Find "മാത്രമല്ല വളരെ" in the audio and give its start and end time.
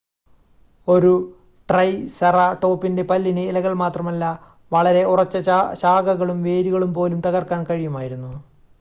3.75-5.03